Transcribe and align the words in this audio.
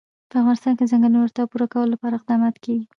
په 0.29 0.35
افغانستان 0.41 0.73
کې 0.77 0.83
د 0.85 0.89
ځنګلونه 0.91 1.21
د 1.25 1.25
اړتیاوو 1.27 1.51
پوره 1.51 1.67
کولو 1.71 1.93
لپاره 1.93 2.13
اقدامات 2.17 2.55
کېږي. 2.63 2.85